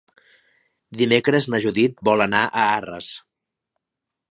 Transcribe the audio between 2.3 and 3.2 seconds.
a Arres.